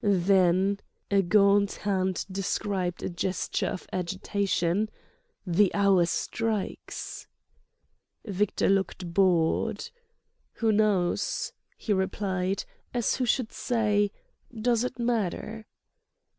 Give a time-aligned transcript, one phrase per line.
[0.03, 7.27] "Then"—a gaunt hand described a gesture of agitation—"the hour strikes!"
[8.25, 9.91] Victor looked bored.
[10.53, 14.09] "Who knows?" he replied, as who should say:
[14.59, 15.67] "Does it matter?"